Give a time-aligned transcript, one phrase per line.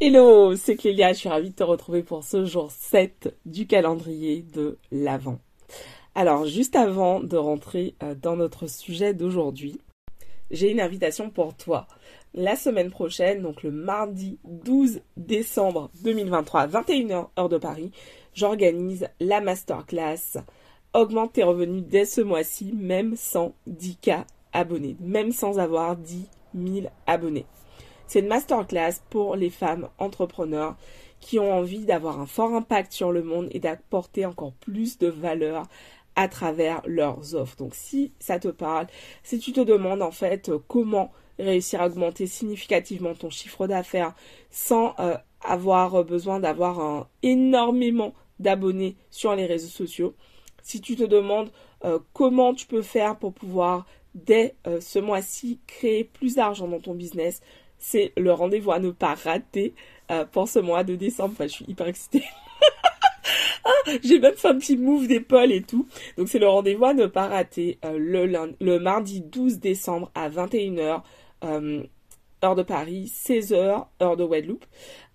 [0.00, 4.42] Hello, c'est Clélia, je suis ravie de te retrouver pour ce jour 7 du calendrier
[4.42, 5.38] de l'Avent.
[6.16, 9.80] Alors, juste avant de rentrer euh, dans notre sujet d'aujourd'hui,
[10.50, 11.86] j'ai une invitation pour toi.
[12.34, 17.92] La semaine prochaine, donc le mardi 12 décembre 2023, 21h heure de Paris,
[18.34, 20.38] j'organise la masterclass
[20.92, 26.86] Augmente tes revenus dès ce mois-ci, même sans 10K abonnés, même sans avoir 10 000
[27.06, 27.46] abonnés.
[28.06, 30.76] C'est une masterclass pour les femmes entrepreneurs
[31.20, 35.08] qui ont envie d'avoir un fort impact sur le monde et d'apporter encore plus de
[35.08, 35.66] valeur
[36.16, 37.56] à travers leurs offres.
[37.56, 38.86] Donc si ça te parle,
[39.22, 44.14] si tu te demandes en fait comment réussir à augmenter significativement ton chiffre d'affaires
[44.50, 50.14] sans euh, avoir besoin d'avoir énormément d'abonnés sur les réseaux sociaux,
[50.62, 51.50] si tu te demandes
[51.84, 56.80] euh, comment tu peux faire pour pouvoir dès euh, ce mois-ci créer plus d'argent dans
[56.80, 57.40] ton business,
[57.84, 59.74] c'est le rendez-vous à ne pas rater
[60.10, 61.32] euh, pour ce mois de décembre.
[61.34, 62.24] Enfin, je suis hyper excitée.
[63.66, 65.88] Ah, j'ai même fait un petit move d'épaule et tout.
[66.18, 71.00] Donc c'est le rendez-vous à ne pas rater euh, le, mardi 12 décembre à 21h,
[71.44, 71.82] euh,
[72.44, 74.66] heure de Paris, 16h, heure de Wedloop.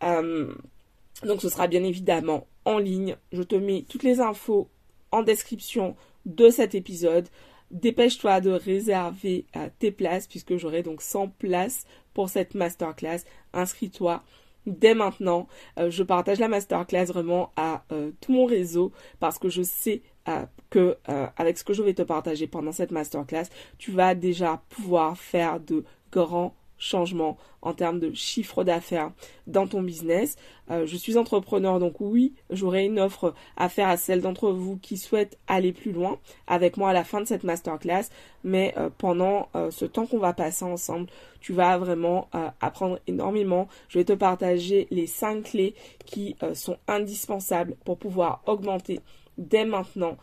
[0.00, 3.16] donc ce sera bien évidemment en ligne.
[3.32, 4.68] Je te mets toutes les infos
[5.10, 7.28] en description de cet épisode.
[7.70, 9.46] Dépêche-toi de réserver
[9.78, 13.20] tes places puisque j'aurai donc 100 places pour cette masterclass.
[13.52, 14.22] Inscris-toi
[14.66, 15.46] dès maintenant.
[15.78, 20.02] Euh, je partage la masterclass vraiment à euh, tout mon réseau parce que je sais
[20.28, 20.96] euh, que
[21.36, 23.44] avec ce que je vais te partager pendant cette masterclass,
[23.78, 29.10] tu vas déjà pouvoir faire de grands changement en termes de chiffre d'affaires
[29.46, 30.36] dans ton business.
[30.70, 34.76] Euh, je suis entrepreneur, donc oui, j'aurai une offre à faire à celles d'entre vous
[34.76, 38.04] qui souhaitent aller plus loin avec moi à la fin de cette masterclass.
[38.44, 41.08] Mais euh, pendant euh, ce temps qu'on va passer ensemble,
[41.40, 42.28] tu vas vraiment
[42.60, 43.68] apprendre énormément.
[43.88, 48.98] Je vais te partager les cinq clés qui sont indispensables pour pouvoir augmenter
[49.38, 50.16] dès maintenant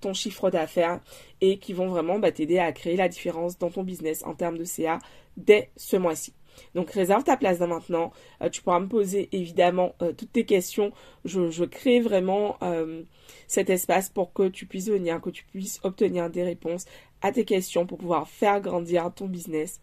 [0.00, 1.00] ton chiffre d'affaires
[1.40, 4.58] et qui vont vraiment bah, t'aider à créer la différence dans ton business en termes
[4.58, 4.98] de CA
[5.38, 6.34] dès ce mois-ci.
[6.74, 8.12] Donc réserve ta place dès maintenant.
[8.42, 10.92] Euh, tu pourras me poser évidemment euh, toutes tes questions.
[11.24, 13.02] Je, crée vraiment euh,
[13.46, 16.84] cet espace pour que tu puisses venir, que tu puisses obtenir des réponses
[17.22, 19.80] à tes questions pour pouvoir faire grandir ton business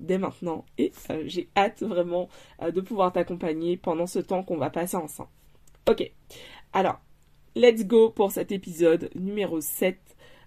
[0.00, 0.64] dès maintenant.
[0.76, 0.92] Et
[1.26, 2.28] j'ai hâte vraiment
[2.60, 5.30] de pouvoir t'accompagner pendant ce temps qu'on va passer ensemble.
[5.88, 6.10] Ok,
[6.72, 7.00] alors,
[7.54, 9.98] let's go pour cet épisode numéro 7 euh,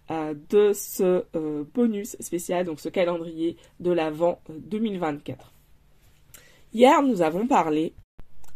[0.09, 5.37] de ce euh, bonus spécial, donc ce calendrier de l'Avent 2024.
[5.39, 6.39] Euh,
[6.73, 7.93] Hier, nous avons parlé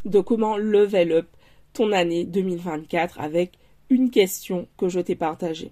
[0.06, 1.28] de comment level up
[1.74, 3.58] ton année 2024 avec
[3.90, 5.72] une question que je t'ai partagée.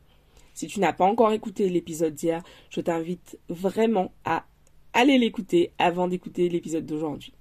[0.54, 4.46] Si tu n'as pas encore écouté l'épisode d'hier, je t'invite vraiment à
[4.94, 7.34] aller l'écouter avant d'écouter l'épisode d'aujourd'hui.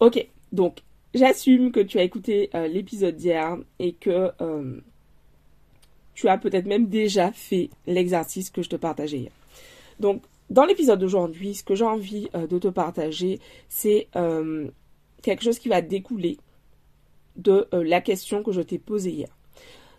[0.00, 0.80] Ok, donc
[1.14, 4.32] j'assume que tu as écouté l'épisode d'hier et que
[6.16, 9.32] tu as peut-être même déjà fait l'exercice que je te partageais hier.
[10.00, 13.38] Donc, dans l'épisode d'aujourd'hui, ce que j'ai envie euh, de te partager,
[13.68, 14.68] c'est euh,
[15.22, 16.38] quelque chose qui va découler
[17.36, 19.28] de euh, la question que je t'ai posée hier.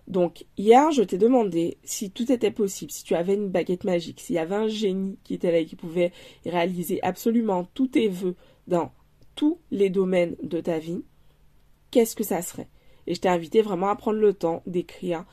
[0.08, 4.20] Donc, hier, je t'ai demandé si tout était possible, si tu avais une baguette magique,
[4.20, 6.14] s'il y avait un génie qui était là et qui pouvait
[6.46, 8.36] réaliser absolument tous tes vœux
[8.68, 8.92] dans
[9.36, 11.04] tous les domaines de ta vie,
[11.92, 12.70] qu'est-ce que ça serait?
[13.06, 15.26] Et je t'ai invité vraiment à prendre le temps d'écrire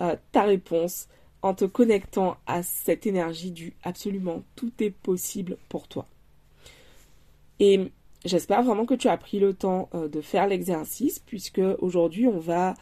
[0.00, 1.08] euh, ta réponse
[1.42, 6.06] en te connectant à cette énergie du absolument tout est possible pour toi.
[7.60, 7.92] Et
[8.24, 12.38] j'espère vraiment que tu as pris le temps euh, de faire l'exercice puisque aujourd'hui on
[12.38, 12.74] va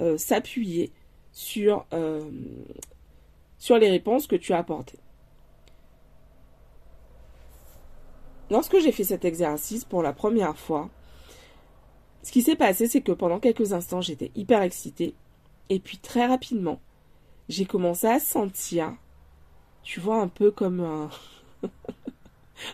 [0.00, 0.92] euh, s'appuyer
[1.32, 1.86] sur,
[3.56, 4.98] sur les réponses que tu as apportées.
[8.50, 10.90] Lorsque j'ai fait cet exercice pour la première fois,
[12.24, 15.14] ce qui s'est passé, c'est que pendant quelques instants, j'étais hyper excitée
[15.70, 16.80] et puis très rapidement,
[17.48, 18.92] j'ai commencé à sentir,
[19.84, 21.10] tu vois, un peu comme un,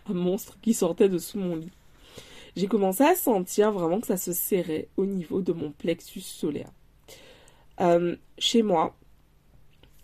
[0.09, 1.71] monstre qui sortait de sous mon lit.
[2.57, 6.71] J'ai commencé à sentir vraiment que ça se serrait au niveau de mon plexus solaire.
[7.83, 8.97] Euh, chez moi,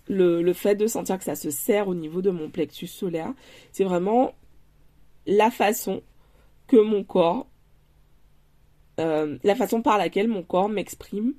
[0.06, 3.32] le, fait de sentir que ça se serre au niveau de mon plexus solaire,
[3.72, 4.34] c'est vraiment
[5.26, 6.02] la façon
[6.66, 7.46] que mon corps,
[9.00, 11.32] euh, la façon par laquelle mon corps m'exprime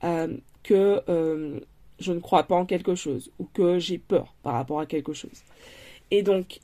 [0.00, 1.60] que euh,
[2.00, 5.12] je ne crois pas en quelque chose ou que j'ai peur par rapport à quelque
[5.12, 5.42] chose.
[6.10, 6.60] Et donc,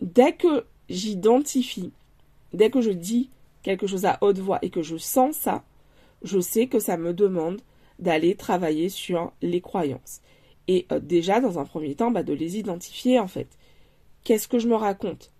[0.00, 1.92] dès que j'identifie,
[2.52, 3.30] dès que je dis
[3.62, 5.64] quelque chose à haute voix et que je sens ça,
[6.22, 7.60] je sais que ça me demande
[7.98, 10.20] d'aller travailler sur les croyances.
[10.68, 13.48] Et euh, déjà, dans un premier temps, bah, de les identifier en fait.
[14.24, 15.32] Qu'est-ce que je me raconte?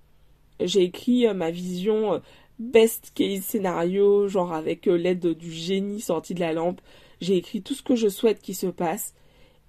[0.60, 2.20] J'ai écrit euh, ma vision
[2.58, 6.80] best case scénario, genre avec l'aide du génie sorti de la lampe.
[7.20, 9.14] J'ai écrit tout ce que je souhaite qu'il se passe.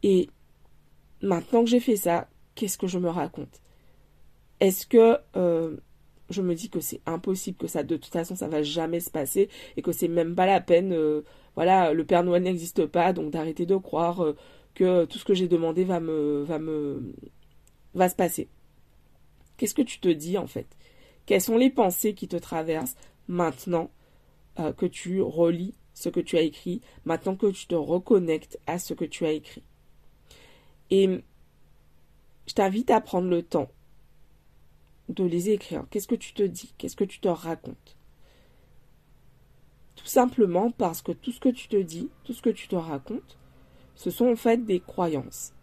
[0.04, 0.30] Et
[1.22, 3.62] maintenant que j'ai fait ça, qu'est-ce que je me raconte?
[4.60, 5.78] Est-ce que euh,
[6.30, 9.10] je me dis que c'est impossible, que ça de toute façon ça va jamais se
[9.10, 11.22] passer et que c'est même pas la peine, euh,
[11.56, 14.36] voilà, le Père Noël n'existe pas, donc d'arrêter de croire euh,
[14.76, 17.14] que tout ce que j'ai demandé va me, va me,
[17.94, 18.50] va se passer?
[19.58, 20.68] Qu'est-ce que tu te dis en fait?
[21.26, 22.96] Quelles sont les pensées qui te traversent
[23.28, 23.92] maintenant
[24.76, 28.94] que tu relis ce que tu as écrit, maintenant que tu te reconnectes à ce
[28.94, 29.64] que tu as écrit
[30.90, 31.24] et
[32.48, 33.70] je t'invite à prendre le temps
[35.10, 35.86] de les écrire.
[35.90, 36.74] Qu'est-ce que tu te dis?
[36.78, 37.96] Qu'est-ce que tu te racontes?
[39.96, 42.76] Tout simplement parce que tout ce que tu te dis, tout ce que tu te
[42.76, 43.38] racontes,
[43.96, 45.54] ce sont en fait des croyances.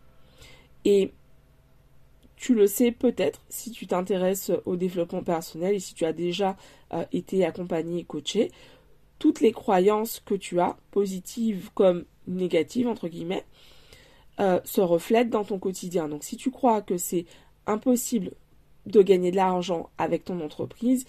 [0.85, 1.12] Et
[2.37, 6.56] tu le sais peut-être si tu t'intéresses au développement personnel et si tu as déjà
[6.93, 8.50] euh, été accompagné et coaché,
[9.19, 13.45] toutes les croyances que tu as, positives comme négatives, entre guillemets,
[14.41, 16.09] euh, se reflète dans ton quotidien.
[16.09, 17.25] Donc si tu crois que c'est
[17.67, 18.33] impossible
[18.85, 21.07] de gagner de l'argent avec ton entreprise,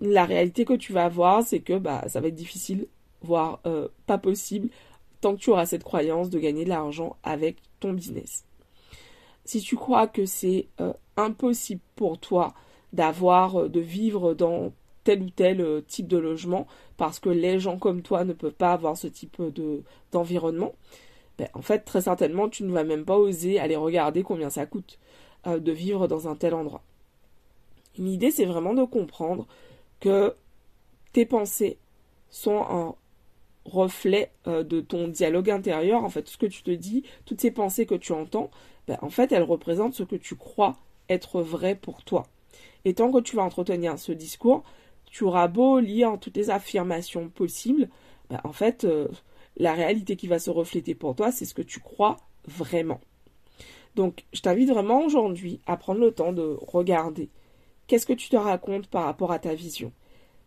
[0.00, 2.88] la réalité que tu vas avoir, c'est que bah, ça va être difficile,
[3.22, 4.68] voire euh, pas possible,
[5.20, 8.44] tant que tu auras cette croyance de gagner de l'argent avec ton business.
[9.44, 12.54] Si tu crois que c'est euh, impossible pour toi
[12.92, 14.72] d'avoir, de vivre dans
[15.04, 16.66] tel ou tel type de logement,
[16.96, 19.82] parce que les gens comme toi ne peuvent pas avoir ce type de,
[20.12, 20.72] d'environnement,
[21.38, 24.66] ben, en fait, très certainement, tu ne vas même pas oser aller regarder combien ça
[24.66, 24.98] coûte
[25.46, 26.82] euh, de vivre dans un tel endroit.
[27.98, 29.46] L'idée, c'est vraiment de comprendre
[30.00, 30.34] que
[31.12, 31.78] tes pensées
[32.30, 32.94] sont un
[33.64, 36.04] reflet euh, de ton dialogue intérieur.
[36.04, 38.50] En fait, ce que tu te dis, toutes ces pensées que tu entends,
[38.86, 40.76] ben, en fait, elles représentent ce que tu crois
[41.08, 42.26] être vrai pour toi.
[42.84, 44.64] Et tant que tu vas entretenir ce discours,
[45.12, 47.88] tu auras beau lire toutes les affirmations possibles,
[48.30, 49.08] ben, en fait, euh,
[49.58, 52.16] la réalité qui va se refléter pour toi, c'est ce que tu crois
[52.46, 53.00] vraiment.
[53.94, 57.28] Donc, je t'invite vraiment aujourd'hui à prendre le temps de regarder
[57.86, 59.92] qu'est-ce que tu te racontes par rapport à ta vision.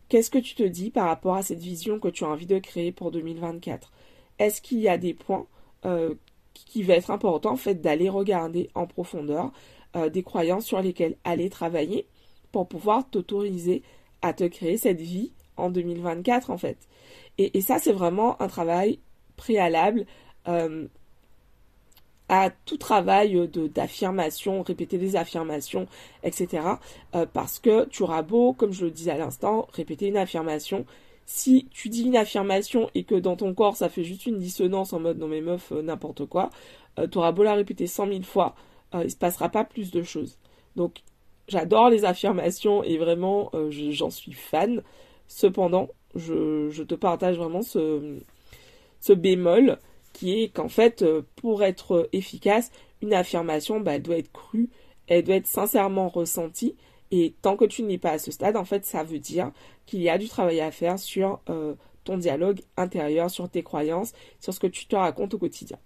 [0.10, 2.58] Qu'est-ce que tu te dis par rapport à cette vision que tu as envie de
[2.58, 3.92] créer pour 2024
[4.40, 5.46] Est-ce qu'il y a des points
[5.86, 6.16] euh,
[6.56, 9.52] qui vont être importants en fait d'aller regarder en profondeur
[9.96, 12.08] euh, des croyances sur lesquelles aller travailler
[12.52, 13.84] pour pouvoir t'autoriser
[14.22, 16.78] à te créer cette vie en 2024 en fait.
[17.38, 19.00] Et, ça, c'est vraiment un travail
[19.36, 20.06] préalable
[20.48, 20.88] euh,
[22.30, 25.88] à tout travail d'affirmation, répéter des affirmations,
[26.24, 26.64] etc.
[27.14, 30.86] Euh, parce que tu auras beau, comme je le disais à l'instant, répéter une affirmation.
[31.26, 34.94] Si tu dis une affirmation et que dans ton corps ça fait juste une dissonance
[34.94, 36.52] en mode non mais meuf euh, n'importe quoi,
[37.12, 38.56] tu auras beau la répéter cent mille fois,
[38.94, 40.38] il se passera pas plus de choses.
[40.78, 41.02] Donc
[41.48, 44.84] j'adore les affirmations et vraiment j'en suis fan.
[45.28, 48.20] Cependant, je, te partage vraiment ce,
[49.10, 49.80] bémol
[50.14, 52.72] qui est qu'en fait, euh, pour être efficace,
[53.02, 54.70] une affirmation, bah, doit être crue,
[55.08, 56.76] elle doit être sincèrement ressentie.
[57.12, 59.52] Et tant que tu n'es pas à ce stade, en fait, ça veut dire
[59.86, 61.76] qu'il y a du travail à faire sur euh,
[62.06, 65.78] ton dialogue intérieur, sur tes croyances, sur ce que tu te racontes au quotidien.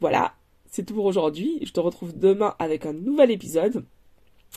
[0.00, 0.34] Voilà,
[0.66, 1.60] c'est tout pour aujourd'hui.
[1.64, 3.84] Je te retrouve demain avec un nouvel épisode.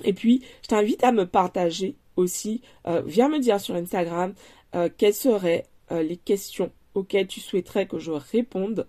[0.03, 4.33] Et puis, je t'invite à me partager aussi, euh, viens me dire sur Instagram
[4.75, 8.87] euh, quelles seraient euh, les questions auxquelles tu souhaiterais que je réponde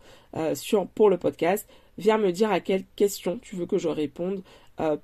[0.55, 1.67] sur, pour le podcast.
[1.99, 4.45] Viens me dire à quelles questions tu veux que je réponde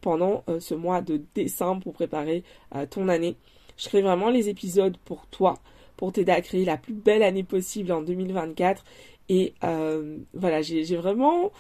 [0.02, 2.44] pendant ce mois de décembre pour préparer
[2.90, 3.34] ton année.
[3.76, 5.54] Je crée vraiment les épisodes pour toi,
[5.96, 8.84] pour t'aider à créer la plus belle année possible en 2024.
[9.30, 9.54] Et
[10.32, 11.50] voilà, j'ai vraiment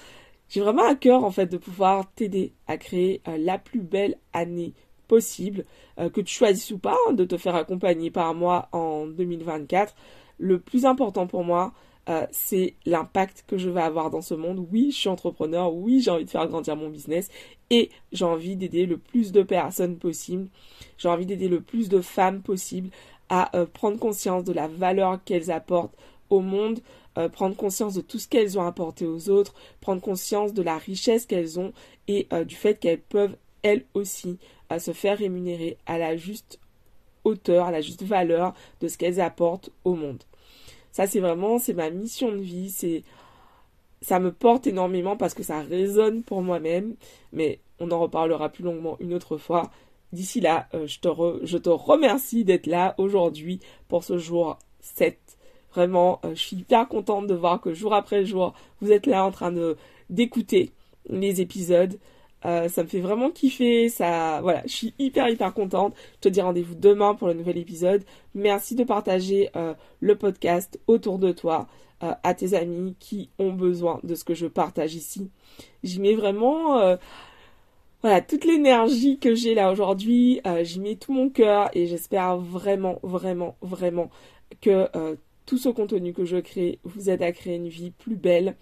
[0.52, 4.74] j'ai vraiment à cœur en fait de pouvoir t'aider à créer la plus belle année
[5.12, 5.66] possible,
[5.98, 9.94] euh, que tu choisisses ou pas hein, de te faire accompagner par moi en 2024.
[10.38, 11.74] Le plus important pour moi,
[12.08, 14.66] euh, c'est l'impact que je vais avoir dans ce monde.
[14.72, 17.28] Oui, je suis entrepreneur, oui, j'ai envie de faire grandir mon business
[17.68, 20.48] et j'ai envie d'aider le plus de personnes possible.
[20.96, 22.88] J'ai envie d'aider le plus de femmes possible
[23.28, 25.94] à euh, prendre conscience de la valeur qu'elles apportent
[26.30, 26.80] au monde,
[27.32, 31.26] prendre conscience de tout ce qu'elles ont apporté aux autres, prendre conscience de la richesse
[31.26, 31.72] qu'elles ont
[32.08, 34.38] et du fait qu'elles peuvent elles aussi
[34.78, 36.58] se faire rémunérer à la juste
[37.24, 40.22] hauteur, à la juste valeur de ce qu'elles apportent au monde.
[40.90, 43.02] Ça, c'est vraiment, c'est ma mission de vie, c'est,
[44.02, 46.96] ça me porte énormément parce que ça résonne pour moi-même,
[47.32, 49.70] mais on en reparlera plus longuement une autre fois.
[50.12, 51.08] D'ici là, euh, je, te
[51.46, 55.31] je te remercie d'être là aujourd'hui pour ce jour 7.
[55.74, 59.24] Vraiment, euh, je suis hyper contente de voir que jour après jour, vous êtes là
[59.24, 59.76] en train de
[60.10, 60.72] d'écouter
[61.08, 61.98] les épisodes.
[62.44, 63.88] Euh, ça me fait vraiment kiffer.
[63.88, 65.94] Ça, voilà, je suis hyper hyper contente.
[66.16, 68.04] Je te dis rendez-vous demain pour le nouvel épisode.
[68.34, 71.66] Merci de partager euh, le podcast autour de toi
[72.24, 75.30] à tes amis qui ont besoin de ce que je partage ici.
[75.84, 76.98] J'y mets vraiment
[78.02, 80.40] voilà toute l'énergie que j'ai là aujourd'hui.
[80.62, 84.10] J'y mets tout mon cœur et j'espère vraiment vraiment vraiment
[84.60, 84.88] que
[85.46, 88.56] tout ce contenu que je crée vous aide à créer une vie plus belle,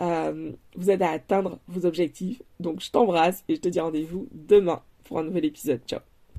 [0.00, 2.42] euh, vous aide à atteindre vos objectifs.
[2.60, 5.80] Donc je t'embrasse et je te dis rendez-vous demain pour un nouvel épisode.
[5.86, 6.11] Ciao